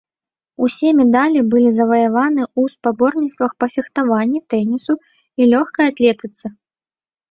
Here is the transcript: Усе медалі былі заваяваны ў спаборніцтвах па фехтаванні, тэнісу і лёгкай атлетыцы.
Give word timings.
Усе 0.67 0.89
медалі 1.01 1.43
былі 1.51 1.69
заваяваны 1.75 2.43
ў 2.59 2.75
спаборніцтвах 2.77 3.51
па 3.63 3.71
фехтаванні, 3.77 4.39
тэнісу 4.57 4.93
і 5.01 5.41
лёгкай 5.57 5.85
атлетыцы. 5.97 6.57